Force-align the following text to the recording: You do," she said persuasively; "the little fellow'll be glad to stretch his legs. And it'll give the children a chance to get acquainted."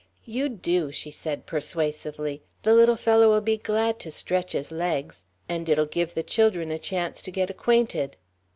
You 0.25 0.49
do," 0.49 0.91
she 0.91 1.11
said 1.11 1.45
persuasively; 1.45 2.41
"the 2.63 2.73
little 2.73 2.95
fellow'll 2.95 3.39
be 3.39 3.55
glad 3.55 3.99
to 3.99 4.09
stretch 4.09 4.53
his 4.53 4.71
legs. 4.71 5.25
And 5.47 5.69
it'll 5.69 5.85
give 5.85 6.15
the 6.15 6.23
children 6.23 6.71
a 6.71 6.79
chance 6.79 7.21
to 7.21 7.29
get 7.29 7.51
acquainted." 7.51 8.17